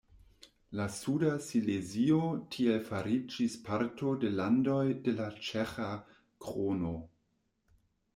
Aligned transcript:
La 0.77 0.85
suda 0.93 1.27
Silezio 1.47 2.21
tiel 2.55 2.79
fariĝis 2.87 3.57
parto 3.67 4.15
de 4.23 4.31
landoj 4.39 4.79
de 5.09 5.13
la 5.21 5.29
ĉeĥa 5.49 5.91
krono. 6.47 6.95